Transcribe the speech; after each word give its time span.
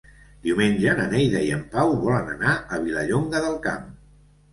Diumenge 0.45 0.93
na 0.99 1.03
Neida 1.11 1.41
i 1.47 1.51
en 1.57 1.61
Pau 1.75 1.93
volen 2.05 2.31
anar 2.37 2.55
a 2.55 2.81
Vilallonga 2.87 3.43
del 3.45 3.59
Camp. 3.67 3.85